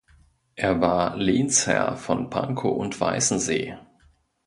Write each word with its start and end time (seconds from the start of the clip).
Er 0.55 0.81
war 0.81 1.15
Lehnsherr 1.15 1.95
von 1.95 2.31
Pankow 2.31 2.75
und 2.75 2.99
Weißensee. 2.99 3.77